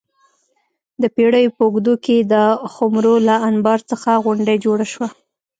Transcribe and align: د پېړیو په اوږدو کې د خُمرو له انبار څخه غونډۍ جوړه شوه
د 1.01 1.03
پېړیو 1.15 1.55
په 1.57 1.63
اوږدو 1.67 1.93
کې 2.05 2.17
د 2.33 2.33
خُمرو 2.73 3.15
له 3.27 3.35
انبار 3.49 3.79
څخه 3.91 4.09
غونډۍ 4.23 4.57
جوړه 4.65 4.85
شوه 4.93 5.09